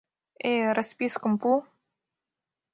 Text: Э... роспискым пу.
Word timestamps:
Э... 0.51 0.53
роспискым 0.77 1.33
пу. 1.41 1.51